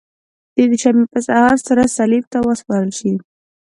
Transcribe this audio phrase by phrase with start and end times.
[0.55, 3.11] د دوشنبې په سهار سره صلیب ته وسپارل شي.